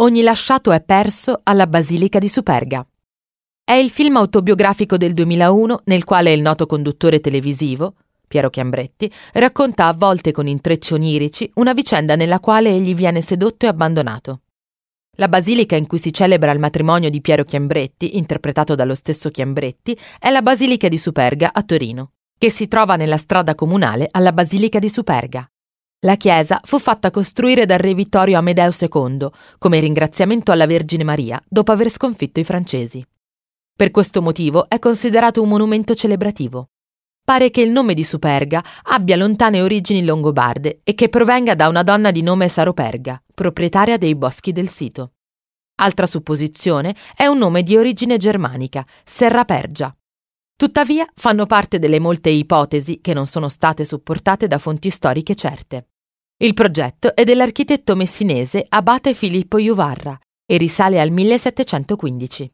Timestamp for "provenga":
41.10-41.54